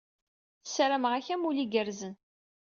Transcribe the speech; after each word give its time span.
Sarameɣ-ak 0.65 1.27
amulli 1.33 1.61
d 1.65 1.65
igerrzen. 1.65 2.13